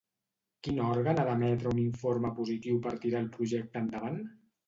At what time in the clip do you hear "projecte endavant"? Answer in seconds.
3.37-4.19